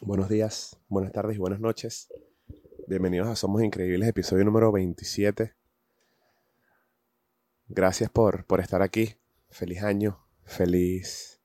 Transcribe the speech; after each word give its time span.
Buenos 0.00 0.28
días, 0.28 0.80
buenas 0.88 1.12
tardes 1.12 1.36
y 1.36 1.38
buenas 1.38 1.60
noches. 1.60 2.12
Bienvenidos 2.88 3.28
a 3.28 3.36
Somos 3.36 3.62
Increíbles, 3.62 4.08
episodio 4.08 4.44
número 4.44 4.72
27. 4.72 5.54
Gracias 7.68 8.10
por, 8.10 8.44
por 8.46 8.58
estar 8.58 8.82
aquí. 8.82 9.14
Feliz 9.48 9.84
año, 9.84 10.26
feliz 10.42 11.40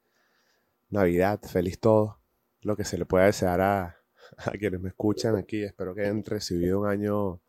Navidad, 0.90 1.40
feliz 1.44 1.80
todo. 1.80 2.20
Lo 2.62 2.76
que 2.76 2.84
se 2.84 2.98
le 2.98 3.06
pueda 3.06 3.26
desear 3.26 3.62
a, 3.62 3.98
a 4.38 4.52
quienes 4.54 4.82
me 4.82 4.90
escuchan 4.90 5.36
aquí. 5.36 5.64
Espero 5.64 5.94
que 5.94 6.02
hayan 6.02 6.24
recibido 6.24 6.80
un 6.82 6.88
año 6.88 7.42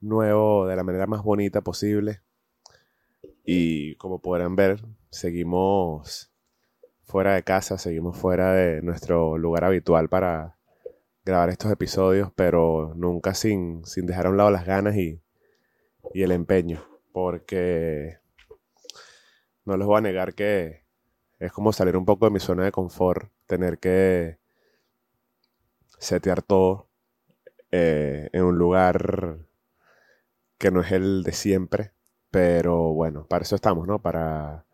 nuevo 0.00 0.66
de 0.66 0.76
la 0.76 0.84
manera 0.84 1.06
más 1.06 1.22
bonita 1.22 1.62
posible. 1.62 2.20
Y 3.42 3.96
como 3.96 4.20
podrán 4.20 4.54
ver, 4.54 4.84
seguimos 5.08 6.29
fuera 7.10 7.34
de 7.34 7.42
casa, 7.42 7.76
seguimos 7.76 8.16
fuera 8.16 8.52
de 8.52 8.82
nuestro 8.82 9.36
lugar 9.36 9.64
habitual 9.64 10.08
para 10.08 10.56
grabar 11.24 11.50
estos 11.50 11.72
episodios, 11.72 12.30
pero 12.36 12.92
nunca 12.94 13.34
sin, 13.34 13.84
sin 13.84 14.06
dejar 14.06 14.26
a 14.26 14.30
un 14.30 14.36
lado 14.36 14.50
las 14.50 14.64
ganas 14.64 14.96
y, 14.96 15.20
y 16.14 16.22
el 16.22 16.30
empeño, 16.30 16.82
porque 17.12 18.18
no 19.64 19.76
les 19.76 19.86
voy 19.86 19.98
a 19.98 20.02
negar 20.02 20.34
que 20.34 20.84
es 21.40 21.52
como 21.52 21.72
salir 21.72 21.96
un 21.96 22.04
poco 22.04 22.26
de 22.26 22.30
mi 22.30 22.38
zona 22.38 22.64
de 22.64 22.72
confort, 22.72 23.30
tener 23.46 23.78
que 23.78 24.38
setear 25.98 26.42
todo 26.42 26.88
eh, 27.72 28.30
en 28.32 28.44
un 28.44 28.56
lugar 28.56 29.38
que 30.58 30.70
no 30.70 30.80
es 30.80 30.92
el 30.92 31.24
de 31.24 31.32
siempre, 31.32 31.92
pero 32.30 32.92
bueno, 32.94 33.26
para 33.26 33.42
eso 33.42 33.56
estamos, 33.56 33.88
¿no? 33.88 34.00
Para, 34.00 34.64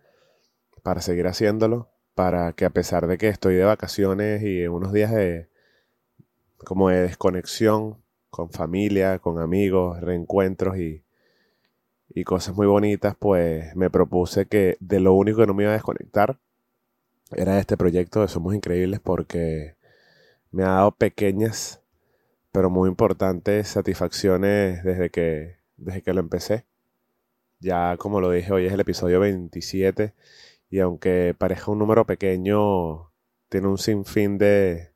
para 0.82 1.00
seguir 1.00 1.26
haciéndolo 1.26 1.95
para 2.16 2.54
que 2.54 2.64
a 2.64 2.70
pesar 2.70 3.06
de 3.06 3.18
que 3.18 3.28
estoy 3.28 3.56
de 3.56 3.64
vacaciones 3.64 4.42
y 4.42 4.66
unos 4.66 4.92
días 4.94 5.12
de 5.12 5.50
como 6.64 6.88
de 6.88 7.02
desconexión 7.02 8.02
con 8.30 8.50
familia, 8.50 9.18
con 9.18 9.38
amigos, 9.38 10.00
reencuentros 10.00 10.78
y, 10.78 11.04
y 12.08 12.24
cosas 12.24 12.56
muy 12.56 12.66
bonitas, 12.66 13.16
pues 13.18 13.76
me 13.76 13.90
propuse 13.90 14.46
que 14.46 14.78
de 14.80 15.00
lo 15.00 15.12
único 15.12 15.40
que 15.42 15.46
no 15.46 15.52
me 15.52 15.64
iba 15.64 15.73
a 15.73 15.74
desconectar 15.74 16.38
era 17.32 17.58
este 17.58 17.76
proyecto 17.76 18.23
de 18.23 18.28
Somos 18.28 18.54
Increíbles 18.54 19.01
porque 19.01 19.76
me 20.52 20.64
ha 20.64 20.68
dado 20.68 20.92
pequeñas 20.92 21.82
pero 22.51 22.70
muy 22.70 22.88
importantes 22.88 23.68
satisfacciones 23.68 24.82
desde 24.84 25.10
que, 25.10 25.58
desde 25.76 26.01
que 26.01 26.14
lo 26.14 26.20
empecé. 26.20 26.64
Ya 27.60 27.98
como 27.98 28.23
lo 28.23 28.30
dije, 28.30 28.51
hoy 28.54 28.64
es 28.64 28.73
el 28.73 28.80
episodio 28.80 29.20
27 29.20 30.14
y 30.68 30.80
aunque 30.80 31.34
parezca 31.36 31.70
un 31.70 31.78
número 31.78 32.06
pequeño, 32.06 33.12
tiene 33.48 33.68
un 33.68 33.78
sinfín 33.78 34.38
de, 34.38 34.92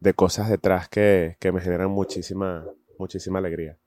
de 0.00 0.14
cosas 0.14 0.48
detrás 0.48 0.88
que, 0.88 1.36
que, 1.40 1.52
me 1.52 1.60
generan 1.60 1.90
muchísima, 1.90 2.66
muchísima 2.98 3.38
alegría. 3.38 3.78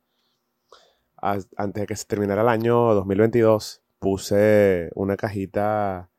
Antes 1.17 1.81
de 1.81 1.87
que 1.87 1.95
se 1.95 2.05
terminara 2.05 2.41
el 2.41 2.49
año 2.49 2.93
2022, 2.93 3.81
puse 3.99 4.89
una 4.95 5.15
cajita 5.15 6.09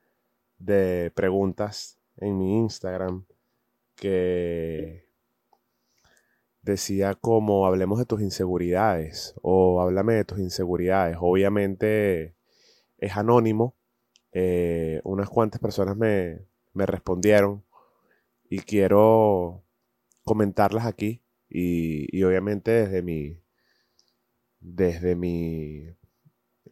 de 0.58 1.12
preguntas 1.14 1.98
en 2.16 2.38
mi 2.38 2.56
Instagram 2.56 3.26
que 3.96 5.06
decía 6.62 7.14
como 7.14 7.66
hablemos 7.66 7.98
de 7.98 8.06
tus 8.06 8.22
inseguridades 8.22 9.34
o 9.42 9.82
háblame 9.82 10.14
de 10.14 10.24
tus 10.24 10.38
inseguridades. 10.38 11.18
Obviamente 11.20 12.34
es 12.98 13.16
anónimo, 13.16 13.76
eh, 14.34 15.00
unas 15.04 15.30
cuantas 15.30 15.60
personas 15.60 15.96
me, 15.96 16.40
me, 16.74 16.86
respondieron 16.86 17.64
y 18.50 18.58
quiero 18.60 19.64
comentarlas 20.24 20.86
aquí 20.86 21.22
y, 21.48 22.08
y, 22.16 22.24
obviamente 22.24 22.70
desde 22.72 23.02
mi 23.02 23.40
desde 24.60 25.14
mi 25.14 25.96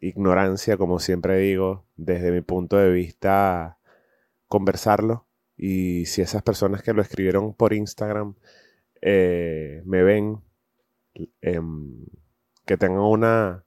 ignorancia 0.01 0.77
como 0.77 0.99
siempre 0.99 1.37
digo 1.37 1.85
desde 1.95 2.31
mi 2.31 2.41
punto 2.41 2.77
de 2.77 2.91
vista 2.91 3.79
conversarlo. 4.53 5.27
Y 5.57 6.05
si 6.05 6.21
esas 6.21 6.43
personas 6.43 6.83
que 6.83 6.93
lo 6.93 7.01
escribieron 7.01 7.55
por 7.55 7.73
Instagram 7.73 8.35
eh, 9.01 9.81
me 9.85 10.03
ven 10.03 10.43
eh, 11.41 11.59
que 12.65 12.77
tengan 12.77 13.01
una 13.01 13.65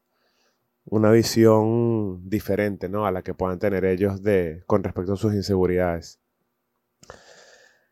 una 0.87 1.11
visión 1.11 2.29
diferente, 2.29 2.89
¿no? 2.89 3.07
A 3.07 3.11
la 3.11 3.23
que 3.23 3.35
puedan 3.35 3.59
tener 3.59 3.85
ellos 3.85 4.23
de, 4.23 4.63
con 4.67 4.85
respecto 4.85 5.13
a 5.13 5.17
sus 5.17 5.35
inseguridades. 5.35 6.21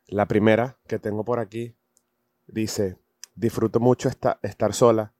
La 0.06 0.26
primera 0.26 0.78
que 0.86 0.98
tengo 0.98 1.24
por 1.24 1.40
aquí 1.40 1.74
dice, 2.46 2.96
disfruto 3.34 3.80
mucho 3.80 4.08
estar 4.08 4.74
sola, 4.74 5.12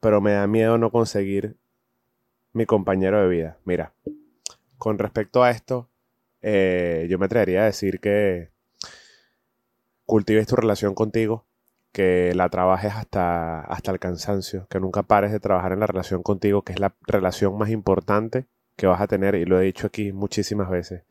pero 0.00 0.20
me 0.20 0.32
da 0.32 0.46
miedo 0.46 0.78
no 0.78 0.90
conseguir 0.90 1.56
mi 2.52 2.64
compañero 2.64 3.20
de 3.20 3.28
vida. 3.28 3.58
Mira, 3.64 3.92
con 4.78 4.98
respecto 4.98 5.42
a 5.42 5.50
esto, 5.50 5.90
eh, 6.40 7.06
yo 7.10 7.18
me 7.18 7.26
atrevería 7.26 7.62
a 7.62 7.66
decir 7.66 8.00
que 8.00 8.50
cultives 10.06 10.46
tu 10.46 10.56
relación 10.56 10.94
contigo, 10.94 11.44
que 11.92 12.32
la 12.34 12.48
trabajes 12.48 12.92
hasta, 12.94 13.60
hasta 13.62 13.90
el 13.90 13.98
cansancio, 13.98 14.66
que 14.68 14.80
nunca 14.80 15.02
pares 15.02 15.32
de 15.32 15.40
trabajar 15.40 15.72
en 15.72 15.80
la 15.80 15.86
relación 15.86 16.22
contigo, 16.22 16.62
que 16.62 16.72
es 16.72 16.80
la 16.80 16.94
relación 17.06 17.56
más 17.58 17.70
importante 17.70 18.46
que 18.76 18.86
vas 18.86 19.00
a 19.00 19.06
tener, 19.06 19.34
y 19.34 19.44
lo 19.44 19.60
he 19.60 19.64
dicho 19.64 19.86
aquí 19.86 20.12
muchísimas 20.12 20.70
veces. 20.70 21.04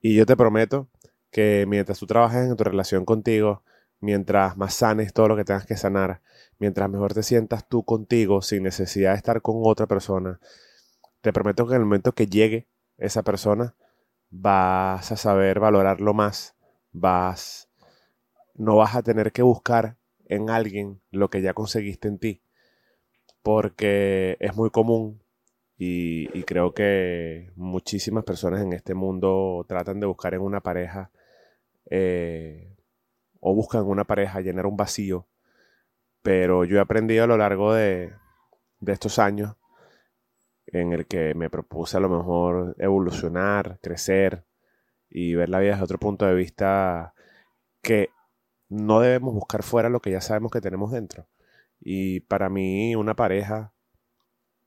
Y 0.00 0.16
yo 0.16 0.26
te 0.26 0.36
prometo 0.36 0.88
que 1.30 1.66
mientras 1.68 1.98
tú 1.98 2.06
trabajes 2.06 2.48
en 2.48 2.56
tu 2.56 2.64
relación 2.64 3.04
contigo, 3.04 3.62
mientras 4.00 4.56
más 4.56 4.74
sanes 4.74 5.12
todo 5.12 5.28
lo 5.28 5.36
que 5.36 5.44
tengas 5.44 5.66
que 5.66 5.76
sanar, 5.76 6.20
mientras 6.58 6.90
mejor 6.90 7.14
te 7.14 7.22
sientas 7.22 7.68
tú 7.68 7.84
contigo 7.84 8.42
sin 8.42 8.62
necesidad 8.62 9.12
de 9.12 9.18
estar 9.18 9.42
con 9.42 9.56
otra 9.64 9.86
persona, 9.86 10.40
te 11.20 11.32
prometo 11.32 11.66
que 11.66 11.74
en 11.74 11.80
el 11.80 11.86
momento 11.86 12.12
que 12.12 12.26
llegue 12.26 12.68
esa 12.98 13.22
persona, 13.22 13.74
vas 14.30 15.12
a 15.12 15.16
saber 15.16 15.60
valorarlo 15.60 16.12
más, 16.14 16.54
vas 16.92 17.63
no 18.54 18.76
vas 18.76 18.94
a 18.94 19.02
tener 19.02 19.32
que 19.32 19.42
buscar 19.42 19.96
en 20.26 20.50
alguien 20.50 21.00
lo 21.10 21.28
que 21.30 21.42
ya 21.42 21.54
conseguiste 21.54 22.08
en 22.08 22.18
ti. 22.18 22.42
Porque 23.42 24.36
es 24.40 24.56
muy 24.56 24.70
común 24.70 25.22
y, 25.76 26.28
creo 26.44 26.72
que 26.72 27.50
muchísimas 27.56 28.24
personas 28.24 28.62
en 28.62 28.72
este 28.72 28.94
mundo 28.94 29.64
tratan 29.68 30.00
de 30.00 30.06
buscar 30.06 30.34
en 30.34 30.40
una 30.40 30.60
pareja 30.60 31.10
eh, 31.90 32.76
o 33.40 33.54
buscan 33.54 33.84
una 33.84 34.04
pareja 34.04 34.40
llenar 34.40 34.66
un 34.66 34.76
vacío. 34.76 35.26
Pero 36.22 36.64
yo 36.64 36.78
he 36.78 36.80
aprendido 36.80 37.24
a 37.24 37.26
lo 37.26 37.36
largo 37.36 37.74
de, 37.74 38.12
de 38.80 38.92
estos 38.92 39.18
años 39.18 39.56
en 40.66 40.92
el 40.92 41.06
que 41.06 41.34
me 41.34 41.50
propuse 41.50 41.96
a 41.96 42.00
lo 42.00 42.08
mejor 42.08 42.74
evolucionar, 42.78 43.78
crecer 43.82 44.44
y 45.10 45.34
ver 45.34 45.50
la 45.50 45.60
vida 45.60 45.72
desde 45.72 45.84
otro 45.84 45.98
punto 45.98 46.24
de 46.24 46.34
vista 46.34 47.14
que 47.82 48.10
no 48.74 49.00
debemos 49.00 49.34
buscar 49.34 49.62
fuera 49.62 49.88
lo 49.88 50.00
que 50.00 50.10
ya 50.10 50.20
sabemos 50.20 50.50
que 50.50 50.60
tenemos 50.60 50.92
dentro. 50.92 51.26
Y 51.80 52.20
para 52.20 52.48
mí 52.48 52.96
una 52.96 53.14
pareja 53.14 53.72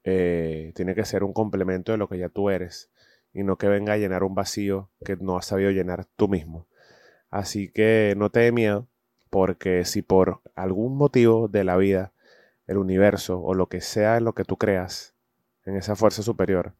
eh, 0.04 0.72
tiene 0.76 0.96
que 0.96 1.06
ser 1.06 1.24
un 1.24 1.34
complemento 1.34 1.92
de 1.92 1.98
lo 1.98 2.08
que 2.08 2.18
ya 2.18 2.30
tú 2.30 2.50
eres 2.50 2.90
y 3.34 3.44
no 3.44 3.58
que 3.58 3.68
venga 3.68 3.94
a 3.94 3.98
llenar 3.98 4.24
un 4.24 4.36
vacío 4.36 4.90
que 5.04 5.18
no 5.18 5.38
has 5.38 5.46
sabido 5.48 5.72
llenar 5.72 6.06
tú 6.16 6.28
mismo. 6.28 6.68
Así 7.30 7.70
que 7.70 8.14
no 8.18 8.30
te 8.30 8.40
dé 8.42 8.52
miedo 8.52 8.88
porque 9.30 9.84
si 9.86 10.02
por 10.02 10.42
algún 10.56 10.98
motivo 10.98 11.48
de 11.50 11.64
la 11.64 11.76
vida, 11.76 12.14
el 12.68 12.78
universo 12.78 13.42
o 13.42 13.54
lo 13.54 13.68
que 13.68 13.82
sea 13.82 14.18
en 14.18 14.24
lo 14.24 14.34
que 14.34 14.46
tú 14.46 14.58
creas, 14.58 15.14
en 15.66 15.76
esa 15.76 15.96
fuerza 15.96 16.24
superior, 16.24 16.74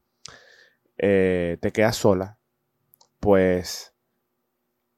eh, 0.96 1.58
te 1.60 1.72
quedas 1.72 1.96
sola, 1.96 2.38
pues 3.20 3.94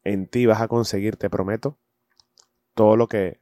en 0.04 0.28
ti 0.28 0.46
vas 0.46 0.60
a 0.60 0.68
conseguir, 0.68 1.16
te 1.16 1.28
prometo, 1.28 1.78
todo 2.74 2.96
lo 2.96 3.08
que 3.08 3.40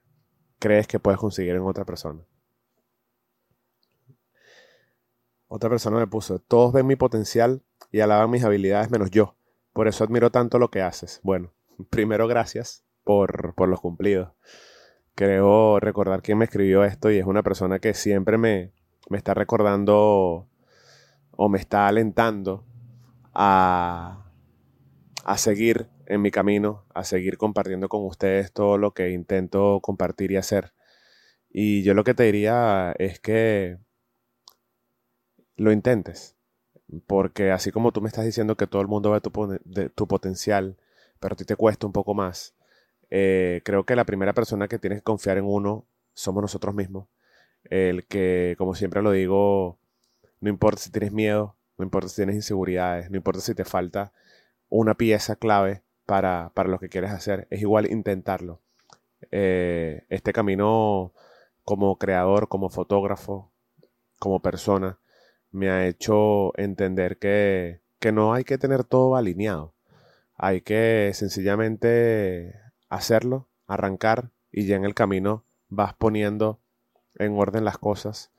crees 0.58 0.86
que 0.86 0.98
puedes 0.98 1.20
conseguir 1.20 1.54
en 1.54 1.62
otra 1.62 1.84
persona. 1.84 2.25
Otra 5.46 5.70
persona 5.70 5.98
me 5.98 6.06
puso, 6.06 6.40
todos 6.40 6.72
ven 6.72 6.86
mi 6.86 6.96
potencial 6.96 7.62
y 7.90 8.00
alaban 8.00 8.30
mis 8.30 8.44
habilidades 8.44 8.90
menos 8.90 9.10
yo. 9.10 9.36
Por 9.72 9.88
eso 9.88 10.04
admiro 10.04 10.30
tanto 10.30 10.58
lo 10.58 10.70
que 10.70 10.82
haces. 10.82 11.20
Bueno, 11.22 11.52
primero 11.90 12.26
gracias 12.26 12.84
por, 13.04 13.54
por 13.54 13.69
los 13.69 13.80
cumplidos. 13.80 14.32
Creo 15.14 15.81
recordar 15.81 16.22
quién 16.22 16.38
me 16.38 16.44
escribió 16.44 16.84
esto 16.84 17.10
y 17.10 17.19
es 17.19 17.26
una 17.26 17.42
persona 17.42 17.78
que 17.78 17.94
siempre 17.94 18.38
me, 18.38 18.72
me 19.08 19.16
está 19.16 19.34
recordando 19.34 20.46
o 21.31 21.48
me 21.48 21.58
está 21.58 21.88
alentando 21.88 22.64
a, 23.32 24.27
a 25.32 25.38
seguir 25.38 25.88
en 26.06 26.22
mi 26.22 26.30
camino 26.30 26.84
a 26.94 27.04
seguir 27.04 27.38
compartiendo 27.38 27.88
con 27.88 28.04
ustedes 28.06 28.52
todo 28.52 28.78
lo 28.78 28.94
que 28.94 29.10
intento 29.10 29.80
compartir 29.82 30.32
y 30.32 30.36
hacer. 30.36 30.72
Y 31.50 31.82
yo 31.84 31.94
lo 31.94 32.04
que 32.04 32.14
te 32.14 32.25
diría 32.25 32.94
es 32.98 33.20
que 33.20 33.78
lo 35.56 35.72
intentes, 35.72 36.36
porque 37.06 37.52
así 37.52 37.72
como 37.72 37.92
tú 37.92 38.02
me 38.02 38.08
estás 38.08 38.25
diciendo 38.25 38.56
que 38.56 38.66
todo 38.66 38.82
el 38.82 38.88
mundo 38.88 39.12
ve 39.12 39.20
tu, 39.20 39.30
tu 39.94 40.08
potencial, 40.08 40.76
pero 41.20 41.34
a 41.34 41.36
ti 41.36 41.44
te 41.44 41.56
cuesta 41.56 41.86
un 41.86 41.92
poco 41.92 42.14
más, 42.14 42.54
Eh, 43.12 43.62
creo 43.64 43.84
que 43.86 43.96
la 43.96 44.06
primera 44.06 44.34
persona 44.34 44.69
que 44.69 44.78
tiene 44.81 44.96
que 44.96 45.02
confiar 45.02 45.38
en 45.38 45.44
uno 45.46 45.86
somos 46.14 46.42
nosotros 46.42 46.74
mismos. 46.74 47.08
El 47.64 48.06
que, 48.06 48.56
como 48.58 48.74
siempre 48.74 49.02
lo 49.02 49.12
digo, 49.12 49.78
no 50.40 50.50
importa 50.50 50.82
si 50.82 50.90
tienes 50.92 51.12
miedo, 51.12 51.56
no 51.78 51.84
importa 51.84 52.08
si 52.08 52.16
tienes 52.16 52.36
inseguridades, 52.36 53.10
no 53.10 53.16
importa 53.19 53.40
si 53.42 53.54
te 53.54 53.64
falta 53.64 54.12
una 54.69 54.94
pieza 54.94 55.37
clave 55.37 55.82
para, 56.06 56.53
para 56.55 56.69
lo 56.69 56.79
que 56.79 56.88
quieres 56.88 57.11
hacer, 57.11 57.47
es 57.50 57.61
igual 57.61 57.91
intentarlo. 57.91 58.61
Eh, 59.31 60.06
este 60.09 60.32
camino 60.32 61.12
como 61.65 61.99
creador, 61.99 62.49
como 62.49 62.70
fotógrafo, 62.70 63.53
como 64.19 64.41
persona, 64.41 64.99
me 65.50 65.70
ha 65.70 65.87
hecho 65.87 66.56
entender 66.59 67.19
que, 67.19 67.81
que 67.99 68.12
no 68.12 68.35
hay 68.35 68.44
que 68.44 68.59
tener 68.59 68.85
todo 68.85 69.17
alineado. 69.17 69.75
Hay 70.35 70.61
que 70.61 71.11
sencillamente 71.15 72.55
hacerlo, 72.88 73.49
arrancar 73.67 74.31
y 74.50 74.67
ya 74.67 74.76
en 74.76 74.85
el 74.85 74.94
camino 74.94 75.44
vas 75.69 75.94
poniendo 75.94 76.61
en 77.17 77.37
orden 77.37 77.65
las 77.65 77.79
cosas. 77.79 78.31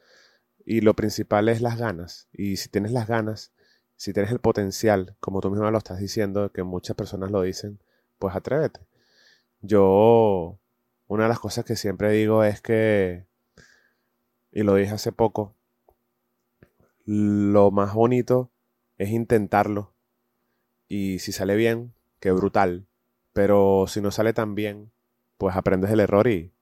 Y 0.66 0.82
lo 0.82 0.96
principal 0.96 1.50
es 1.50 1.62
las 1.62 1.78
ganas. 1.78 2.30
Y 2.32 2.58
si 2.58 2.70
tienes 2.70 2.92
las 2.92 3.08
ganas, 3.08 3.54
si 4.00 4.14
tienes 4.14 4.32
el 4.32 4.40
potencial, 4.40 5.18
como 5.20 5.42
tú 5.42 5.52
misma 5.52 5.72
lo 5.72 5.78
estás 5.78 6.00
diciendo, 6.00 6.54
que 6.54 6.64
muchas 6.64 6.96
personas 6.96 7.32
lo 7.32 7.42
dicen, 7.42 7.80
pues 8.18 8.34
atrévete. 8.34 8.80
Yo, 9.62 10.58
una 11.08 11.24
de 11.24 11.30
las 11.30 11.40
cosas 11.40 11.66
que 11.66 11.76
siempre 11.76 12.10
digo 12.14 12.46
es 12.46 12.62
que, 12.62 13.26
y 14.54 14.64
lo 14.64 14.76
dije 14.76 14.94
hace 14.94 15.12
poco, 15.12 15.54
lo 17.04 17.72
más 17.72 17.94
bonito 17.94 18.50
es 18.98 19.10
intentarlo. 19.10 19.92
Y 20.88 21.20
si 21.20 21.34
sale 21.34 21.58
bien, 21.58 21.94
qué 22.22 22.32
brutal. 22.32 22.88
Pero 23.34 23.84
si 23.90 24.00
no 24.00 24.12
sale 24.12 24.32
tan 24.32 24.56
bien, 24.56 24.94
pues 25.38 25.58
aprendes 25.58 25.92
el 25.92 26.00
error 26.00 26.26
y, 26.30 26.54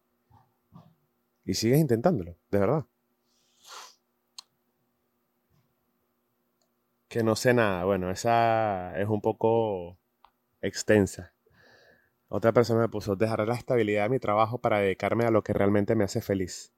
y 1.46 1.54
sigues 1.54 1.78
intentándolo, 1.78 2.36
de 2.50 2.58
verdad. 2.58 2.86
Que 7.18 7.24
no 7.24 7.36
sé 7.36 7.52
nada. 7.52 7.84
Bueno, 7.84 8.12
esa 8.12 8.96
es 8.96 9.08
un 9.10 9.22
poco 9.22 9.98
extensa. 10.62 11.34
Otra 12.28 12.52
persona 12.52 12.82
me 12.82 12.90
puso, 12.90 13.16
dejaré 13.16 13.48
la 13.48 13.56
estabilidad 13.56 14.04
de 14.04 14.10
mi 14.10 14.20
trabajo 14.20 14.60
para 14.60 14.82
dedicarme 14.82 15.26
a 15.26 15.32
lo 15.32 15.44
que 15.44 15.52
realmente 15.52 15.96
me 15.96 16.04
hace 16.04 16.22
feliz. 16.22 16.76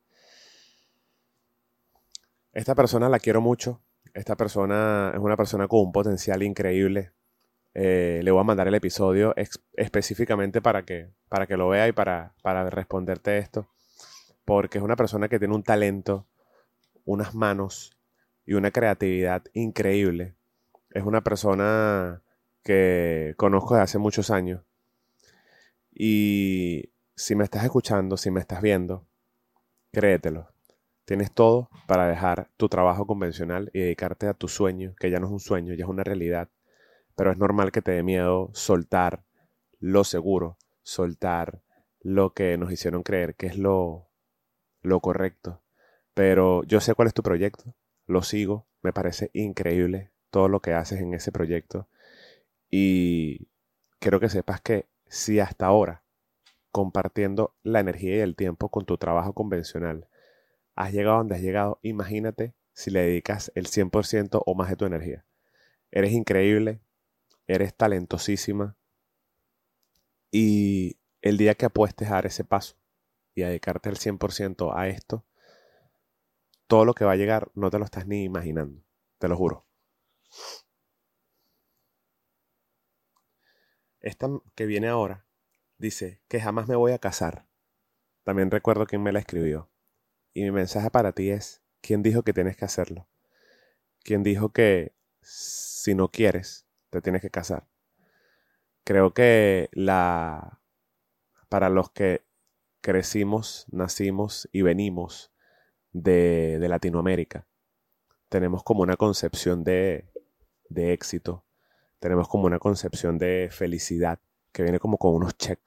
Esta 2.53 2.73
persona 2.73 3.09
la 3.09 3.19
quiero 3.19 3.41
mucho. 3.41 3.83
Esta 4.13 4.37
persona 4.37 5.11
es 5.13 5.19
una 5.19 5.35
persona 5.35 5.67
con 5.67 5.81
un 5.81 5.91
potencial 5.91 6.41
increíble. 6.41 7.11
Eh, 7.73 8.21
le 8.23 8.31
voy 8.31 8.39
a 8.39 8.45
mandar 8.45 8.69
el 8.69 8.75
episodio 8.75 9.33
específicamente 9.73 10.61
para 10.61 10.85
que, 10.85 11.11
para 11.27 11.47
que 11.47 11.57
lo 11.57 11.67
vea 11.67 11.89
y 11.89 11.91
para, 11.91 12.33
para 12.41 12.69
responderte 12.69 13.39
esto. 13.39 13.67
Porque 14.45 14.77
es 14.77 14.85
una 14.85 14.95
persona 14.95 15.27
que 15.27 15.37
tiene 15.37 15.53
un 15.53 15.63
talento, 15.63 16.29
unas 17.03 17.35
manos 17.35 17.98
y 18.49 18.55
una 18.55 18.71
creatividad 18.71 19.43
increíble. 19.53 20.33
Es 20.89 21.03
una 21.03 21.21
persona 21.21 22.23
que 22.63 23.35
conozco 23.37 23.75
desde 23.75 23.83
hace 23.83 23.97
muchos 23.99 24.31
años. 24.31 24.63
Y 25.93 26.91
si 27.15 27.35
me 27.35 27.43
estás 27.43 27.63
escuchando, 27.63 28.17
si 28.17 28.31
me 28.31 28.39
estás 28.39 28.63
viendo, 28.63 29.05
créetelo. 29.91 30.49
Tienes 31.05 31.31
todo 31.31 31.69
para 31.85 32.07
dejar 32.07 32.49
tu 32.57 32.69
trabajo 32.69 33.05
convencional 33.05 33.69
y 33.71 33.81
dedicarte 33.81 34.25
a 34.25 34.33
tu 34.33 34.47
sueño, 34.47 34.95
que 34.99 35.11
ya 35.11 35.19
no 35.19 35.27
es 35.27 35.31
un 35.31 35.39
sueño, 35.39 35.75
ya 35.75 35.83
es 35.83 35.89
una 35.89 36.03
realidad. 36.03 36.49
Pero 37.15 37.31
es 37.31 37.37
normal 37.37 37.71
que 37.71 37.83
te 37.83 37.91
dé 37.91 38.01
miedo 38.01 38.49
soltar 38.53 39.23
lo 39.79 40.03
seguro, 40.03 40.57
soltar 40.81 41.61
lo 41.99 42.33
que 42.33 42.57
nos 42.57 42.71
hicieron 42.71 43.03
creer 43.03 43.35
que 43.35 43.45
es 43.45 43.59
lo, 43.59 44.09
lo 44.81 45.01
correcto. 45.01 45.61
Pero 46.15 46.63
yo 46.63 46.81
sé 46.81 46.95
cuál 46.95 47.09
es 47.09 47.13
tu 47.13 47.21
proyecto, 47.21 47.75
lo 48.09 48.23
sigo, 48.23 48.67
me 48.81 48.91
parece 48.91 49.29
increíble 49.33 50.11
todo 50.31 50.47
lo 50.47 50.61
que 50.61 50.73
haces 50.73 50.99
en 50.99 51.13
ese 51.13 51.31
proyecto. 51.31 51.87
Y 52.69 53.47
quiero 53.99 54.19
que 54.19 54.29
sepas 54.29 54.61
que 54.61 54.87
si 55.07 55.39
hasta 55.39 55.67
ahora, 55.67 56.03
compartiendo 56.71 57.55
la 57.63 57.79
energía 57.79 58.17
y 58.17 58.19
el 58.19 58.35
tiempo 58.35 58.69
con 58.69 58.85
tu 58.85 58.97
trabajo 58.97 59.33
convencional, 59.33 60.07
has 60.75 60.91
llegado 60.91 61.17
donde 61.17 61.35
has 61.35 61.41
llegado, 61.41 61.79
imagínate 61.83 62.55
si 62.73 62.89
le 62.89 63.01
dedicas 63.01 63.51
el 63.55 63.67
100% 63.67 64.41
o 64.43 64.55
más 64.55 64.69
de 64.69 64.75
tu 64.75 64.85
energía. 64.85 65.25
Eres 65.91 66.11
increíble, 66.11 66.81
eres 67.47 67.75
talentosísima 67.75 68.75
y 70.31 70.97
el 71.21 71.37
día 71.37 71.53
que 71.55 71.65
apuestes 71.65 72.09
a 72.09 72.15
dar 72.15 72.25
ese 72.25 72.43
paso 72.43 72.75
y 73.35 73.43
a 73.43 73.49
dedicarte 73.49 73.89
al 73.89 73.97
100% 73.97 74.73
a 74.75 74.87
esto, 74.87 75.25
todo 76.69 76.85
lo 76.85 76.93
que 76.93 77.03
va 77.03 77.13
a 77.13 77.15
llegar 77.15 77.51
no 77.55 77.71
te 77.71 77.79
lo 77.79 77.85
estás 77.85 78.05
ni 78.05 78.23
imaginando, 78.23 78.85
te 79.17 79.27
lo 79.27 79.35
juro. 79.35 79.65
Esta 83.99 84.29
que 84.53 84.67
viene 84.67 84.87
ahora 84.87 85.25
dice 85.79 86.21
que 86.27 86.39
jamás 86.39 86.67
me 86.67 86.75
voy 86.75 86.91
a 86.91 86.99
casar. 86.99 87.47
También 88.23 88.51
recuerdo 88.51 88.85
quién 88.85 89.01
me 89.01 89.11
la 89.11 89.17
escribió. 89.17 89.71
Y 90.31 90.43
mi 90.43 90.51
mensaje 90.51 90.91
para 90.91 91.11
ti 91.11 91.31
es, 91.31 91.63
¿quién 91.81 92.03
dijo 92.03 92.21
que 92.21 92.33
tienes 92.33 92.55
que 92.55 92.65
hacerlo? 92.65 93.09
¿Quién 94.03 94.21
dijo 94.21 94.53
que 94.53 94.93
si 95.23 95.95
no 95.95 96.11
quieres, 96.11 96.67
te 96.91 97.01
tienes 97.01 97.23
que 97.23 97.31
casar? 97.31 97.67
Creo 98.83 99.15
que 99.15 99.69
la 99.71 100.61
para 101.49 101.69
los 101.69 101.89
que 101.89 102.23
crecimos, 102.81 103.65
nacimos 103.71 104.47
y 104.51 104.61
venimos 104.61 105.33
de, 105.91 106.57
de 106.59 106.69
Latinoamérica, 106.69 107.47
tenemos 108.29 108.63
como 108.63 108.83
una 108.83 108.95
concepción 108.95 109.63
de, 109.63 110.05
de 110.69 110.93
éxito, 110.93 111.43
tenemos 111.99 112.27
como 112.27 112.45
una 112.45 112.59
concepción 112.59 113.17
de 113.17 113.49
felicidad 113.51 114.19
que 114.51 114.63
viene 114.63 114.79
como 114.79 114.97
con 114.97 115.15
unos 115.15 115.37
check 115.37 115.59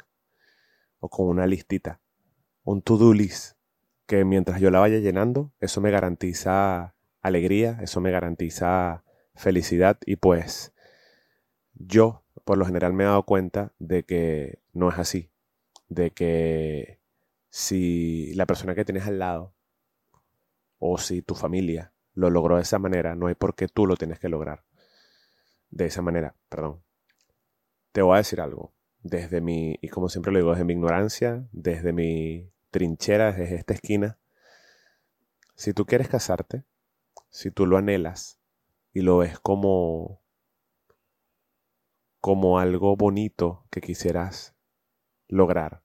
o 1.01 1.09
con 1.09 1.27
una 1.27 1.47
listita, 1.47 2.01
un 2.65 2.83
to-do 2.83 3.13
list 3.13 3.57
que 4.07 4.25
mientras 4.25 4.61
yo 4.61 4.71
la 4.71 4.81
vaya 4.81 4.99
llenando, 4.99 5.53
eso 5.61 5.81
me 5.81 5.91
garantiza 5.91 6.95
alegría, 7.21 7.79
eso 7.83 8.01
me 8.01 8.11
garantiza 8.11 9.05
felicidad 9.35 9.99
y 10.05 10.17
pues 10.17 10.73
yo 11.75 12.23
por 12.45 12.59
lo 12.59 12.67
general 12.67 12.93
me 12.93 13.05
he 13.05 13.07
dado 13.07 13.25
cuenta 13.25 13.73
de 13.79 14.03
que 14.05 14.59
no 14.73 14.91
es 14.91 14.99
así, 14.99 15.31
de 15.89 16.11
que 16.11 16.99
si 17.51 18.35
la 18.35 18.47
persona 18.47 18.75
que 18.75 18.85
tienes 18.85 19.07
al 19.07 19.19
lado 19.19 19.55
o 20.85 20.99
si 20.99 21.23
tu 21.23 21.37
familia 21.37 21.93
lo 22.13 22.29
logró 22.29 22.57
de 22.57 22.63
esa 22.63 22.81
manera, 22.81 23.15
no 23.15 23.29
hay 23.29 23.37
por 23.37 23.55
qué 23.55 23.69
tú 23.69 23.87
lo 23.87 23.97
tienes 23.97 24.19
que 24.19 24.29
lograr 24.29 24.65
de 25.71 25.87
esa 25.87 26.03
manera, 26.03 26.35
perdón. 26.49 26.83
Te 27.93 28.03
voy 28.03 28.15
a 28.15 28.19
decir 28.19 28.41
algo, 28.41 28.75
desde 29.01 29.41
mi, 29.41 29.79
y 29.81 29.89
como 29.91 30.09
siempre 30.09 30.33
lo 30.33 30.41
digo, 30.41 30.51
desde 30.51 30.65
mi 30.65 30.73
ignorancia, 30.73 31.47
desde 31.53 31.93
mi 31.93 32.51
trinchera 32.73 33.33
desde 33.33 33.55
esta 33.55 33.75
esquina. 33.75 34.19
Si 35.55 35.73
tú 35.73 35.87
quieres 35.87 36.09
casarte, 36.09 36.65
si 37.31 37.53
tú 37.53 37.65
lo 37.65 37.77
anhelas 37.77 38.41
y 38.93 39.03
lo 39.03 39.19
ves 39.19 39.39
como 39.39 40.21
como 42.19 42.59
algo 42.59 42.97
bonito 42.97 43.67
que 43.71 43.81
quisieras 43.81 44.57
lograr, 45.29 45.85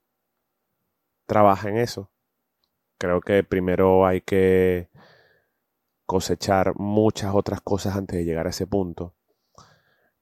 trabaja 1.27 1.69
en 1.69 1.77
eso. 1.77 2.11
Creo 2.97 3.21
que 3.21 3.43
primero 3.43 4.05
hay 4.05 4.21
que 4.21 4.89
cosechar 6.05 6.73
muchas 6.77 7.35
otras 7.35 7.61
cosas 7.61 7.95
antes 7.95 8.17
de 8.17 8.25
llegar 8.25 8.47
a 8.47 8.51
ese 8.51 8.65
punto. 8.65 9.13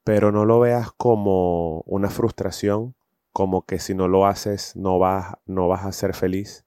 Pero 0.04 0.32
no 0.32 0.46
lo 0.46 0.60
veas 0.60 0.92
como 0.92 1.82
una 1.82 2.10
frustración 2.10 2.96
como 3.32 3.66
que 3.66 3.80
si 3.80 3.94
no 3.94 4.08
lo 4.08 4.26
haces 4.26 4.76
no 4.76 4.98
vas, 4.98 5.36
no 5.46 5.68
vas 5.68 5.86
a 5.86 5.92
ser 5.92 6.14
feliz, 6.14 6.66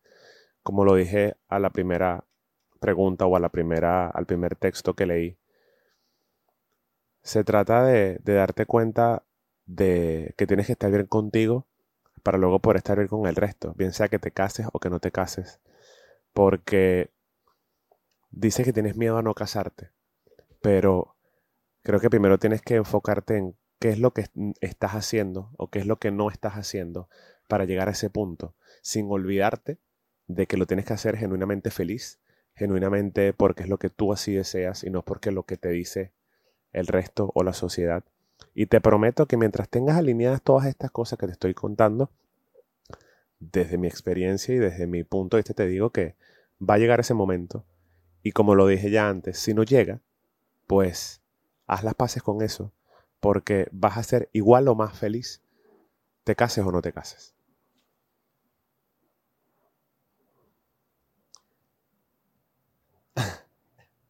como 0.63 0.85
lo 0.85 0.95
dije 0.95 1.37
a 1.49 1.59
la 1.59 1.71
primera 1.71 2.25
pregunta 2.79 3.27
o 3.27 3.37
a 3.37 3.41
la 3.41 3.49
primera, 3.49 4.09
al 4.09 4.27
primer 4.27 4.55
texto 4.55 4.95
que 4.95 5.07
leí. 5.07 5.39
Se 7.23 7.43
trata 7.45 7.85
de, 7.85 8.19
de 8.23 8.35
darte 8.35 8.67
cuenta 8.67 9.25
de 9.67 10.35
que 10.37 10.47
tienes 10.47 10.67
que 10.67 10.73
estar 10.73 10.91
bien 10.91 11.07
contigo 11.07 11.67
para 12.23 12.39
luego 12.39 12.59
poder 12.61 12.79
estar 12.79 12.97
bien 12.99 13.09
con 13.09 13.27
el 13.27 13.37
resto, 13.37 13.75
bien 13.75 13.93
sea 13.93 14.09
que 14.09 14.19
te 14.19 14.31
cases 14.31 14.67
o 14.73 14.79
que 14.79 14.91
no 14.91 15.01
te 15.01 15.11
cases. 15.11 15.61
Porque 16.39 17.11
dices 18.31 18.65
que 18.65 18.73
tienes 18.73 18.97
miedo 18.97 19.19
a 19.19 19.23
no 19.23 19.35
casarte, 19.35 19.91
pero 20.63 21.17
creo 21.83 21.99
que 21.99 22.11
primero 22.11 22.39
tienes 22.39 22.63
que 22.63 22.77
enfocarte 22.77 23.39
en 23.39 23.57
qué 23.81 23.89
es 23.89 23.99
lo 23.99 24.13
que 24.13 24.27
estás 24.61 24.93
haciendo 24.93 25.51
o 25.57 25.69
qué 25.69 25.81
es 25.81 25.87
lo 25.87 25.99
que 25.99 26.13
no 26.13 26.31
estás 26.31 26.53
haciendo 26.53 27.09
para 27.49 27.65
llegar 27.65 27.89
a 27.89 27.91
ese 27.91 28.09
punto, 28.09 28.55
sin 28.83 29.11
olvidarte 29.11 29.79
de 30.29 30.47
que 30.47 30.57
lo 30.57 30.67
tienes 30.67 30.87
que 30.87 30.93
hacer 30.93 31.17
genuinamente 31.17 31.73
feliz, 31.73 32.21
genuinamente 32.55 33.33
porque 33.33 33.65
es 33.65 33.69
lo 33.69 33.79
que 33.79 33.91
tú 33.91 34.13
así 34.13 34.33
deseas 34.33 34.85
y 34.85 34.91
no 34.91 35.03
porque 35.03 35.33
lo 35.33 35.43
que 35.43 35.57
te 35.57 35.71
dice 35.71 36.13
el 36.73 36.87
resto 36.87 37.33
o 37.35 37.43
la 37.43 37.53
sociedad. 37.53 38.05
Y 38.55 38.67
te 38.67 38.81
prometo 38.81 39.27
que 39.27 39.37
mientras 39.37 39.69
tengas 39.69 39.97
alineadas 39.97 40.41
todas 40.43 40.67
estas 40.67 40.93
cosas 40.93 41.19
que 41.19 41.27
te 41.27 41.33
estoy 41.33 41.55
contando, 41.55 42.13
desde 43.41 43.77
mi 43.77 43.89
experiencia 43.89 44.55
y 44.55 44.59
desde 44.59 44.87
mi 44.87 45.03
punto 45.03 45.37
de 45.37 45.41
vista 45.41 45.55
te 45.55 45.67
digo 45.67 45.91
que 45.91 46.15
va 46.61 46.75
a 46.75 46.79
llegar 46.79 47.01
ese 47.01 47.15
momento. 47.15 47.65
Y 48.23 48.33
como 48.33 48.55
lo 48.55 48.67
dije 48.67 48.91
ya 48.91 49.09
antes, 49.09 49.39
si 49.39 49.55
no 49.55 49.63
llega, 49.63 50.01
pues 50.67 51.23
haz 51.67 51.85
las 51.85 51.95
paces 51.95 52.23
con 52.23 52.43
eso, 52.43 52.73
porque 53.21 53.69
vas 53.73 53.97
a 53.97 54.03
ser 54.03 54.29
igual 54.33 54.69
o 54.69 54.75
más 54.75 54.99
feliz, 54.99 55.43
te 56.25 56.37
cases 56.37 56.65
o 56.65 56.73
no 56.73 56.83
te 56.83 56.93
cases. 56.93 57.35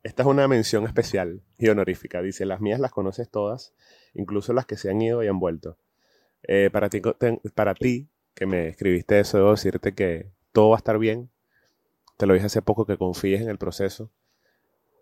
Esta 0.03 0.23
es 0.23 0.29
una 0.29 0.49
mención 0.49 0.85
especial 0.85 1.43
y 1.59 1.69
honorífica. 1.69 2.23
Dice, 2.23 2.47
las 2.47 2.61
mías 2.61 2.81
las 2.81 2.93
conoces 2.93 3.29
todas, 3.31 3.75
incluso 4.15 4.53
las 4.53 4.67
que 4.67 4.77
se 4.77 4.91
han 4.91 5.01
ido 5.03 5.23
y 5.23 5.29
han 5.29 5.39
vuelto. 5.39 5.79
Eh, 6.43 6.71
para, 6.73 6.89
ti, 6.89 7.01
para 7.55 7.75
ti, 7.75 8.09
que 8.35 8.47
me 8.47 8.69
escribiste 8.69 9.21
eso, 9.21 9.39
debo 9.39 9.51
decirte 9.53 9.95
que 9.95 10.31
todo 10.53 10.71
va 10.71 10.77
a 10.77 10.79
estar 10.79 10.99
bien. 10.99 11.31
Te 12.19 12.27
lo 12.27 12.35
dije 12.35 12.47
hace 12.47 12.63
poco, 12.63 12.85
que 12.85 12.99
confíes 12.99 13.41
en 13.41 13.49
el 13.49 13.59
proceso, 13.59 14.11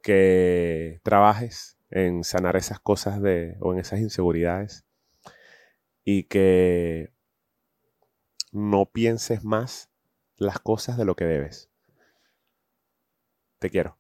que 0.02 1.00
trabajes 1.02 1.78
en 1.90 2.25
sanar 2.25 2.56
esas 2.56 2.78
cosas 2.78 3.23
de, 3.23 3.56
o 3.61 3.73
en 3.73 3.78
esas 3.78 4.00
inseguridades 4.00 4.85
y 6.04 6.25
que 6.25 7.11
no 8.52 8.85
pienses 8.85 9.44
más 9.44 9.88
las 10.37 10.58
cosas 10.58 10.99
de 10.99 11.06
lo 11.06 11.16
que 11.16 11.25
debes. 11.25 11.70
Te 13.61 13.70
quiero. 13.70 13.96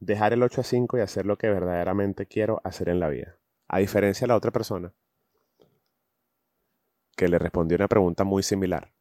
Dejar 0.00 0.32
el 0.32 0.42
8 0.42 0.62
a 0.62 0.64
5 0.64 0.98
y 0.98 1.00
hacer 1.00 1.26
lo 1.26 1.38
que 1.38 1.48
verdaderamente 1.48 2.26
quiero 2.26 2.60
hacer 2.64 2.88
en 2.88 2.98
la 2.98 3.08
vida. 3.08 3.38
A 3.68 3.78
diferencia 3.78 4.24
de 4.24 4.28
la 4.30 4.36
otra 4.36 4.50
persona, 4.50 4.92
que 7.16 7.28
le 7.28 7.38
respondió 7.38 7.76
una 7.76 7.86
pregunta 7.86 8.24
muy 8.24 8.42
similar. 8.42 8.92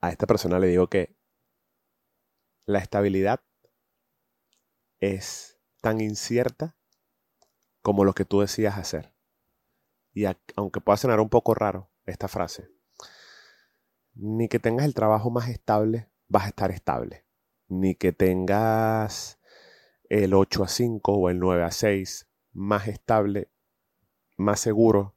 A 0.00 0.10
esta 0.10 0.28
persona 0.28 0.60
le 0.60 0.68
digo 0.68 0.86
que 0.86 1.16
la 2.66 2.78
estabilidad 2.78 3.40
es 5.00 5.58
tan 5.80 6.00
incierta 6.00 6.76
como 7.82 8.04
lo 8.04 8.12
que 8.12 8.24
tú 8.24 8.40
decías 8.40 8.78
hacer. 8.78 9.14
Y 10.14 10.24
aunque 10.56 10.80
pueda 10.80 10.96
sonar 10.96 11.20
un 11.20 11.28
poco 11.28 11.54
raro 11.54 11.90
esta 12.06 12.28
frase, 12.28 12.68
ni 14.14 14.48
que 14.48 14.58
tengas 14.58 14.84
el 14.86 14.94
trabajo 14.94 15.30
más 15.30 15.48
estable, 15.48 16.10
vas 16.28 16.44
a 16.44 16.48
estar 16.48 16.70
estable. 16.70 17.24
Ni 17.68 17.94
que 17.94 18.12
tengas 18.12 19.40
el 20.08 20.34
8 20.34 20.64
a 20.64 20.68
5 20.68 21.12
o 21.12 21.30
el 21.30 21.38
9 21.38 21.64
a 21.64 21.70
6 21.70 22.28
más 22.52 22.86
estable, 22.86 23.50
más 24.36 24.60
seguro, 24.60 25.16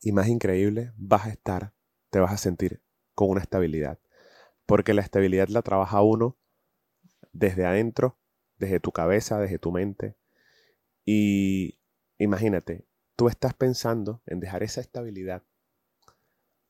y 0.00 0.12
más 0.12 0.28
increíble, 0.28 0.92
vas 0.96 1.26
a 1.26 1.30
estar, 1.30 1.74
te 2.10 2.20
vas 2.20 2.32
a 2.32 2.36
sentir 2.36 2.82
con 3.14 3.30
una 3.30 3.40
estabilidad. 3.40 3.98
Porque 4.68 4.92
la 4.92 5.00
estabilidad 5.00 5.48
la 5.48 5.62
trabaja 5.62 6.02
uno 6.02 6.36
desde 7.32 7.64
adentro, 7.64 8.18
desde 8.58 8.80
tu 8.80 8.92
cabeza, 8.92 9.40
desde 9.40 9.58
tu 9.58 9.72
mente. 9.72 10.18
Y 11.06 11.78
imagínate, 12.18 12.84
tú 13.16 13.28
estás 13.28 13.54
pensando 13.54 14.20
en 14.26 14.40
dejar 14.40 14.62
esa 14.62 14.82
estabilidad 14.82 15.42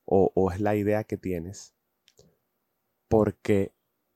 o, 0.04 0.30
o 0.32 0.52
es 0.52 0.60
la 0.60 0.76
idea 0.76 1.02
que 1.02 1.16
tienes 1.16 1.74
porque 3.08 3.74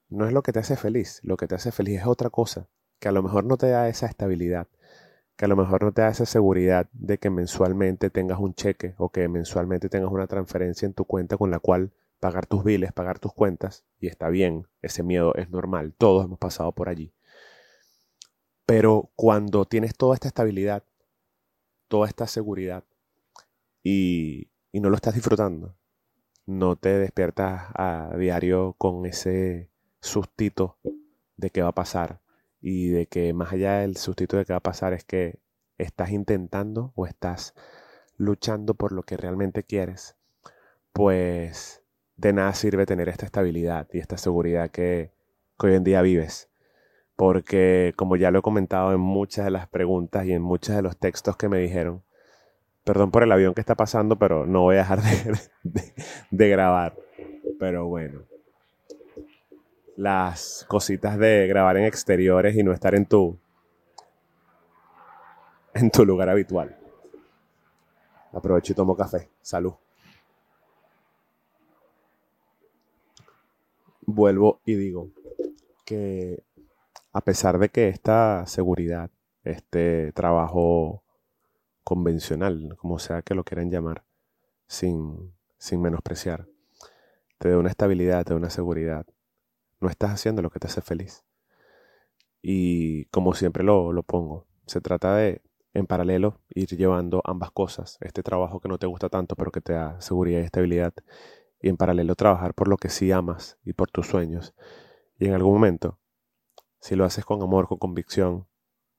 no 0.08 0.26
es 0.26 0.32
lo 0.32 0.44
que 0.44 0.52
te 0.52 0.60
hace 0.60 0.76
feliz, 0.76 1.18
lo 1.24 1.36
que 1.36 1.48
te 1.48 1.56
hace 1.56 1.72
feliz 1.72 2.02
es 2.02 2.06
otra 2.06 2.30
cosa, 2.30 2.68
que 3.00 3.08
a 3.08 3.12
lo 3.12 3.24
mejor 3.24 3.44
no 3.44 3.56
te 3.56 3.68
da 3.68 3.88
esa 3.88 4.06
estabilidad, 4.06 4.68
que 5.34 5.46
a 5.46 5.48
lo 5.48 5.56
mejor 5.56 5.82
no 5.82 5.90
te 5.90 6.02
da 6.02 6.10
esa 6.10 6.26
seguridad 6.26 6.88
de 6.92 7.18
que 7.18 7.30
mensualmente 7.30 8.10
tengas 8.10 8.38
un 8.38 8.54
cheque 8.54 8.94
o 8.96 9.08
que 9.08 9.26
mensualmente 9.26 9.88
tengas 9.88 10.12
una 10.12 10.28
transferencia 10.28 10.86
en 10.86 10.94
tu 10.94 11.04
cuenta 11.04 11.36
con 11.36 11.50
la 11.50 11.58
cual 11.58 11.92
pagar 12.22 12.46
tus 12.46 12.62
biles, 12.62 12.92
pagar 12.92 13.18
tus 13.18 13.32
cuentas, 13.32 13.84
y 13.98 14.06
está 14.06 14.28
bien, 14.28 14.68
ese 14.80 15.02
miedo 15.02 15.34
es 15.34 15.50
normal, 15.50 15.92
todos 15.98 16.24
hemos 16.24 16.38
pasado 16.38 16.70
por 16.70 16.88
allí. 16.88 17.12
Pero 18.64 19.10
cuando 19.16 19.64
tienes 19.64 19.96
toda 19.96 20.14
esta 20.14 20.28
estabilidad, 20.28 20.84
toda 21.88 22.06
esta 22.06 22.28
seguridad 22.28 22.84
y, 23.82 24.52
y 24.70 24.78
no 24.78 24.88
lo 24.88 24.94
estás 24.94 25.14
disfrutando, 25.14 25.74
no 26.46 26.76
te 26.76 26.96
despiertas 26.96 27.72
a 27.74 28.14
diario 28.16 28.76
con 28.78 29.04
ese 29.04 29.72
sustito 30.00 30.78
de 31.36 31.50
qué 31.50 31.62
va 31.62 31.70
a 31.70 31.74
pasar, 31.74 32.22
y 32.60 32.90
de 32.90 33.06
que 33.06 33.32
más 33.32 33.52
allá 33.52 33.78
del 33.78 33.96
sustituto 33.96 34.36
de 34.36 34.44
que 34.44 34.52
va 34.52 34.58
a 34.58 34.60
pasar 34.60 34.92
es 34.92 35.04
que 35.04 35.40
estás 35.76 36.12
intentando 36.12 36.92
o 36.94 37.04
estás 37.04 37.54
luchando 38.16 38.74
por 38.74 38.92
lo 38.92 39.02
que 39.02 39.16
realmente 39.16 39.64
quieres, 39.64 40.16
pues 40.92 41.81
de 42.28 42.32
nada 42.32 42.54
sirve 42.54 42.86
tener 42.86 43.08
esta 43.08 43.26
estabilidad 43.26 43.88
y 43.92 43.98
esta 43.98 44.16
seguridad 44.16 44.70
que, 44.70 45.10
hoy 45.58 45.74
en 45.74 45.84
día 45.84 46.02
vives. 46.02 46.48
Porque 47.16 47.92
como 47.96 48.16
ya 48.16 48.30
lo 48.30 48.40
he 48.40 48.42
comentado 48.42 48.92
en 48.92 49.00
muchas 49.00 49.44
de 49.44 49.50
las 49.50 49.68
preguntas 49.68 50.26
y 50.26 50.32
en 50.32 50.42
muchos 50.42 50.74
de 50.74 50.82
los 50.82 50.96
textos 50.96 51.36
que 51.36 51.48
me 51.48 51.58
dijeron, 51.58 52.02
perdón 52.84 53.10
por 53.10 53.22
el 53.22 53.32
avión 53.32 53.54
que 53.54 53.60
está 53.60 53.74
pasando, 53.74 54.18
pero 54.18 54.46
no 54.46 54.62
voy 54.62 54.76
a 54.76 54.78
dejar 54.78 55.00
de 56.30 56.48
grabar. 56.48 56.96
Pero 57.58 57.86
bueno 57.86 58.32
las 59.96 60.64
cositas 60.68 61.18
de 61.18 61.46
grabar 61.46 61.76
en 61.76 61.84
exteriores 61.84 62.56
y 62.56 62.62
no 62.62 62.72
estar 62.72 62.94
en 62.94 63.06
tu 63.06 63.38
en 65.74 65.90
tu 65.90 66.04
lugar 66.04 66.28
habitual. 66.28 66.76
Aprovecho 68.32 68.72
y 68.72 68.76
tomo 68.76 68.96
café. 68.96 69.30
Salud. 69.40 69.74
Vuelvo 74.04 74.61
y 74.64 74.75
digo 74.75 75.11
que 75.85 76.42
a 77.12 77.21
pesar 77.21 77.59
de 77.59 77.68
que 77.68 77.88
esta 77.88 78.47
seguridad, 78.47 79.11
este 79.44 80.12
trabajo 80.12 81.02
convencional, 81.85 82.76
como 82.76 82.99
sea 82.99 83.23
que 83.23 83.35
lo 83.35 83.44
quieran 83.44 83.71
llamar, 83.71 84.04
sin, 84.66 85.32
sin 85.59 85.80
menospreciar, 85.82 86.47
te 87.38 87.50
da 87.50 87.59
una 87.59 87.71
estabilidad, 87.71 88.25
te 88.25 88.30
da 88.30 88.37
una 88.37 88.50
seguridad, 88.50 89.06
no 89.80 89.88
estás 89.88 90.12
haciendo 90.12 90.42
lo 90.42 90.50
que 90.50 90.59
te 90.61 90.68
hace 90.68 90.80
feliz. 90.80 91.25
Y 92.40 93.04
como 93.06 93.35
siempre 93.35 93.62
lo, 93.62 93.92
lo 93.92 94.02
pongo, 94.02 94.47
se 94.66 94.80
trata 94.80 95.16
de, 95.16 95.42
en 95.75 95.87
paralelo, 95.87 96.40
ir 96.54 96.68
llevando 96.76 97.23
ambas 97.25 97.50
cosas. 97.50 97.99
Este 98.00 98.23
trabajo 98.23 98.61
que 98.61 98.68
no 98.68 98.78
te 98.78 98.87
gusta 98.87 99.09
tanto, 99.09 99.37
pero 99.37 99.50
que 99.52 99.61
te 99.61 99.75
da 99.75 100.00
seguridad 100.00 100.40
y 100.40 100.44
estabilidad. 100.44 100.94
Y 101.62 101.71
en 101.71 101.78
paralelo 101.78 102.14
trabajar 102.14 102.52
por 102.52 102.69
lo 102.69 102.76
que 102.76 102.90
sí 102.90 103.12
amas 103.12 103.59
y 103.64 103.73
por 103.73 103.90
tus 103.90 104.09
sueños. 104.09 104.54
Y 105.19 105.26
en 105.28 105.35
algún 105.35 105.54
momento, 105.54 105.99
si 106.81 106.97
lo 106.97 107.04
haces 107.07 107.25
con 107.25 107.42
amor, 107.42 107.69
con 107.69 107.78
convicción, 107.78 108.47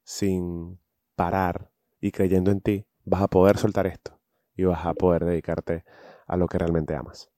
sin 0.03 0.79
parar 1.15 1.71
y 2.01 2.11
creyendo 2.11 2.49
en 2.49 2.61
ti, 2.61 2.87
vas 3.05 3.21
a 3.21 3.27
poder 3.27 3.57
soltar 3.57 3.85
esto 3.85 4.19
y 4.55 4.63
vas 4.63 4.85
a 4.85 4.93
poder 4.95 5.25
dedicarte 5.25 5.85
a 6.25 6.37
lo 6.37 6.47
que 6.47 6.57
realmente 6.57 6.95
amas. 6.95 7.33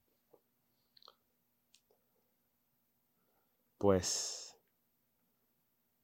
pues 3.78 4.56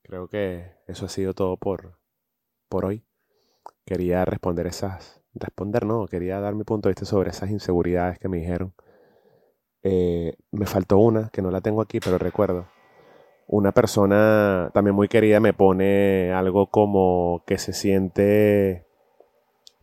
creo 0.03 0.29
que 0.29 0.73
eso 0.87 1.07
ha 1.07 1.09
sido 1.09 1.35
todo 1.35 1.57
por, 1.57 1.99
por 2.69 2.85
hoy. 2.85 3.05
Quería 3.85 4.25
responder 4.25 4.67
esas, 4.67 5.21
responder 5.35 5.87
no, 5.87 6.07
quería 6.07 6.41
dar 6.41 6.55
mi 6.55 6.65
punto 6.65 6.89
de 6.89 6.93
vista 6.93 7.07
sobre 7.07 7.31
esas 7.31 7.51
inseguridades 7.51 8.19
que 8.19 8.29
me 8.29 8.39
dijeron. 8.39 8.75
Eh, 9.83 10.37
me 10.53 10.67
faltó 10.67 10.99
una, 10.99 11.29
que 11.31 11.43
no 11.43 11.51
la 11.51 11.61
tengo 11.61 11.81
aquí, 11.81 12.01
pero 12.01 12.19
recuerdo. 12.19 12.67
Una 13.47 13.73
persona 13.73 14.71
también 14.73 14.95
muy 14.95 15.09
querida 15.09 15.41
me 15.41 15.53
pone 15.53 16.33
algo 16.33 16.69
como 16.69 17.43
que 17.47 17.59
se 17.59 17.73
siente 17.73 18.87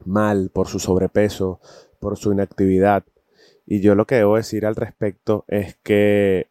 mal 0.05 0.49
por 0.53 0.67
su 0.67 0.79
sobrepeso, 0.79 1.59
por 1.99 2.17
su 2.17 2.31
inactividad. 2.31 3.03
Y 3.65 3.81
yo 3.81 3.95
lo 3.95 4.05
que 4.05 4.15
debo 4.15 4.37
decir 4.37 4.65
al 4.65 4.75
respecto 4.75 5.45
es 5.47 5.75
que 5.83 6.47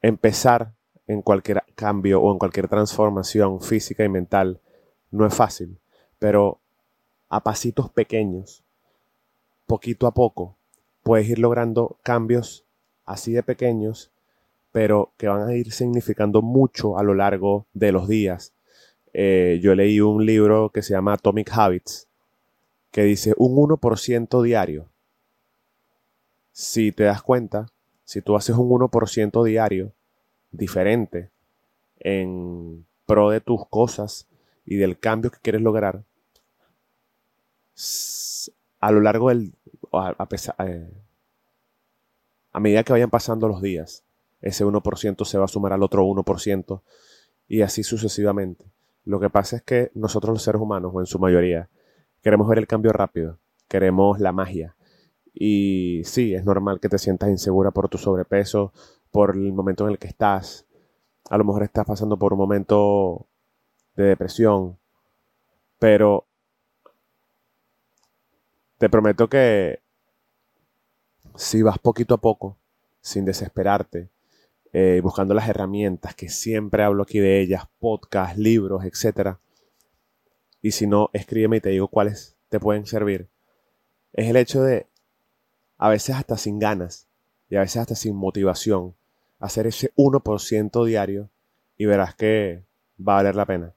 empezar 0.00 0.74
en 1.06 1.22
cualquier 1.22 1.64
cambio 1.74 2.22
o 2.22 2.32
en 2.32 2.38
cualquier 2.38 2.68
transformación 2.68 3.60
física 3.60 4.04
y 4.04 4.08
mental 4.08 4.60
no 5.10 5.26
es 5.26 5.34
fácil, 5.34 5.78
pero 6.18 6.60
a 7.28 7.42
pasitos 7.42 7.90
pequeños, 7.90 8.64
poquito 9.66 10.06
a 10.06 10.14
poco, 10.14 10.56
puedes 11.04 11.28
ir 11.28 11.38
logrando 11.38 11.98
cambios 12.02 12.64
así 13.04 13.32
de 13.32 13.44
pequeños, 13.44 14.10
pero 14.72 15.12
que 15.16 15.28
van 15.28 15.46
a 15.48 15.54
ir 15.54 15.70
significando 15.70 16.42
mucho 16.42 16.98
a 16.98 17.04
lo 17.04 17.14
largo 17.14 17.66
de 17.74 17.92
los 17.92 18.08
días. 18.08 18.54
Eh, 19.12 19.60
yo 19.62 19.76
leí 19.76 20.00
un 20.00 20.26
libro 20.26 20.70
que 20.70 20.82
se 20.82 20.94
llama 20.94 21.12
Atomic 21.12 21.52
Habits, 21.52 22.08
que 22.90 23.04
dice 23.04 23.34
un 23.36 23.54
1% 23.54 24.42
diario. 24.42 24.88
Si 26.50 26.90
te 26.90 27.04
das 27.04 27.22
cuenta, 27.22 27.66
si 28.04 28.22
tú 28.22 28.34
haces 28.34 28.56
un 28.56 28.68
1% 28.70 29.44
diario 29.44 29.92
diferente 30.50 31.30
en 32.00 32.86
pro 33.06 33.30
de 33.30 33.40
tus 33.40 33.68
cosas 33.68 34.26
y 34.64 34.76
del 34.76 34.98
cambio 34.98 35.30
que 35.30 35.38
quieres 35.42 35.62
lograr, 35.62 36.02
a 38.80 38.90
lo 38.90 39.00
largo 39.00 39.28
del, 39.28 39.52
eh, 40.58 40.90
a 42.52 42.60
medida 42.60 42.84
que 42.84 42.92
vayan 42.92 43.10
pasando 43.10 43.48
los 43.48 43.60
días, 43.60 44.04
ese 44.40 44.64
1% 44.64 45.24
se 45.24 45.38
va 45.38 45.44
a 45.44 45.48
sumar 45.48 45.72
al 45.72 45.82
otro 45.82 46.04
1% 46.04 46.82
y 47.48 47.62
así 47.62 47.82
sucesivamente. 47.82 48.64
Lo 49.04 49.20
que 49.20 49.30
pasa 49.30 49.56
es 49.56 49.62
que 49.62 49.90
nosotros 49.94 50.34
los 50.34 50.42
seres 50.42 50.60
humanos, 50.60 50.92
o 50.94 51.00
en 51.00 51.06
su 51.06 51.18
mayoría, 51.18 51.68
queremos 52.22 52.48
ver 52.48 52.58
el 52.58 52.66
cambio 52.66 52.92
rápido, 52.92 53.38
queremos 53.68 54.20
la 54.20 54.32
magia. 54.32 54.76
Y 55.32 56.02
sí, 56.04 56.34
es 56.34 56.44
normal 56.44 56.80
que 56.80 56.88
te 56.88 56.98
sientas 56.98 57.28
insegura 57.28 57.70
por 57.70 57.88
tu 57.88 57.98
sobrepeso, 57.98 58.72
por 59.10 59.36
el 59.36 59.52
momento 59.52 59.84
en 59.84 59.92
el 59.92 59.98
que 59.98 60.06
estás. 60.08 60.66
A 61.28 61.38
lo 61.38 61.44
mejor 61.44 61.64
estás 61.64 61.86
pasando 61.86 62.18
por 62.18 62.32
un 62.32 62.38
momento 62.38 63.26
de 63.96 64.04
depresión, 64.04 64.78
pero 65.78 66.26
te 68.78 68.88
prometo 68.88 69.28
que 69.28 69.83
si 71.36 71.62
vas 71.62 71.78
poquito 71.78 72.14
a 72.14 72.20
poco, 72.20 72.58
sin 73.00 73.24
desesperarte, 73.24 74.08
eh, 74.72 75.00
buscando 75.02 75.34
las 75.34 75.48
herramientas 75.48 76.14
que 76.14 76.28
siempre 76.28 76.82
hablo 76.82 77.02
aquí 77.02 77.18
de 77.18 77.40
ellas, 77.40 77.64
podcasts, 77.78 78.38
libros, 78.38 78.84
etc. 78.84 79.36
Y 80.62 80.72
si 80.72 80.86
no, 80.86 81.10
escríbeme 81.12 81.58
y 81.58 81.60
te 81.60 81.70
digo 81.70 81.88
cuáles 81.88 82.36
te 82.48 82.60
pueden 82.60 82.86
servir. 82.86 83.28
Es 84.12 84.28
el 84.28 84.36
hecho 84.36 84.62
de, 84.62 84.86
a 85.76 85.88
veces 85.88 86.16
hasta 86.16 86.36
sin 86.36 86.58
ganas 86.58 87.08
y 87.48 87.56
a 87.56 87.60
veces 87.60 87.78
hasta 87.78 87.94
sin 87.94 88.16
motivación, 88.16 88.94
hacer 89.38 89.66
ese 89.66 89.92
1% 89.96 90.84
diario 90.86 91.30
y 91.76 91.86
verás 91.86 92.14
que 92.14 92.64
va 92.98 93.14
a 93.14 93.16
valer 93.16 93.36
la 93.36 93.46
pena. 93.46 93.74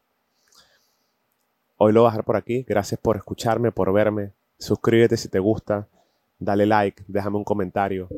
Hoy 1.77 1.91
lo 1.93 2.01
voy 2.01 2.07
a 2.07 2.11
dejar 2.11 2.25
por 2.25 2.37
aquí. 2.37 2.63
Gracias 2.67 2.99
por 2.99 3.17
escucharme, 3.17 3.71
por 3.71 3.93
verme. 3.93 4.33
Suscríbete 4.57 5.17
si 5.17 5.29
te 5.29 5.37
gusta 5.37 5.87
dale 6.39 6.65
like, 6.65 7.03
déjame 7.07 7.37
un 7.37 7.43
comentario, 7.43 8.09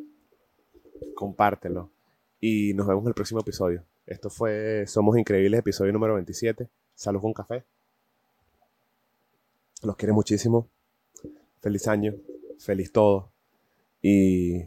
compártelo 1.15 1.91
y 2.39 2.73
nos 2.73 2.87
vemos 2.87 3.03
en 3.03 3.09
el 3.09 3.13
próximo 3.13 3.41
episodio. 3.41 3.83
Esto 4.05 4.29
fue 4.29 4.85
Somos 4.87 5.17
Increíbles, 5.17 5.59
episodio 5.59 5.93
número 5.93 6.15
27. 6.15 6.69
Salud 6.95 7.21
con 7.21 7.33
café. 7.33 7.63
Los 9.83 9.95
quiero 9.95 10.13
muchísimo. 10.13 10.69
Feliz 11.61 11.87
año, 11.87 12.15
feliz 12.57 12.91
todo 12.91 13.31
y 14.01 14.63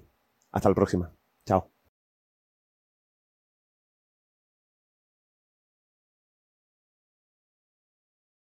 hasta 0.51 0.69
la 0.69 0.75
próxima. 0.75 1.13